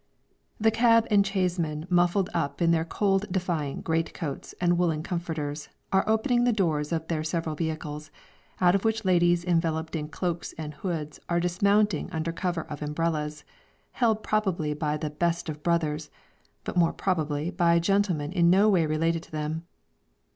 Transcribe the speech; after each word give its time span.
The 0.59 0.71
cab 0.71 1.05
and 1.11 1.23
chaise 1.27 1.59
men 1.59 1.85
muffled 1.87 2.31
up 2.33 2.59
in 2.59 2.71
their 2.71 2.83
cold 2.83 3.27
defying 3.31 3.81
great 3.81 4.15
coats 4.15 4.55
and 4.59 4.75
woolen 4.75 5.03
comforters, 5.03 5.69
are 5.93 6.03
opening 6.09 6.43
the 6.43 6.51
doors 6.51 6.91
of 6.91 7.07
their 7.07 7.23
several 7.23 7.53
vehicles, 7.53 8.09
out 8.59 8.73
of 8.73 8.83
which 8.83 9.05
ladies 9.05 9.45
enveloped 9.45 9.95
in 9.95 10.07
cloaks 10.07 10.55
and 10.57 10.73
hoods 10.73 11.19
are 11.29 11.39
dismounting 11.39 12.09
under 12.11 12.31
cover 12.31 12.61
of 12.61 12.81
umbrellas, 12.81 13.43
held 13.91 14.23
probably 14.23 14.73
by 14.73 14.97
the 14.97 15.11
"best 15.11 15.49
of 15.49 15.61
brothers," 15.61 16.09
but 16.63 16.75
more 16.75 16.93
probably 16.93 17.51
by 17.51 17.77
gentlemen 17.77 18.31
in 18.31 18.49
no 18.49 18.69
way 18.69 18.87
related 18.87 19.21
to 19.21 19.31
them. 19.31 19.67